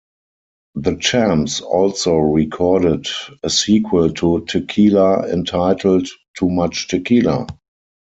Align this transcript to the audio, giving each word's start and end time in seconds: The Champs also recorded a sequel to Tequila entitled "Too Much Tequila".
The 0.73 0.95
Champs 0.95 1.61
also 1.61 2.15
recorded 2.17 3.05
a 3.43 3.51
sequel 3.51 4.11
to 4.15 4.43
Tequila 4.47 5.31
entitled 5.31 6.07
"Too 6.35 6.49
Much 6.49 6.87
Tequila". 6.87 7.45